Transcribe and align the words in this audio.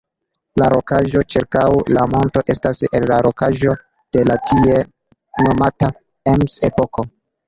La 0.59 0.67
rokaĵo 0.73 1.19
ĉirkaŭ 1.33 1.65
la 1.97 2.05
monto 2.13 2.41
estas 2.53 2.81
el 2.99 3.05
la 3.11 3.19
rokaĵo 3.27 3.75
de 4.17 4.23
la 4.31 4.39
tiel 4.53 5.43
nomata 5.49 5.91
"Ems-epoko". 6.33 7.07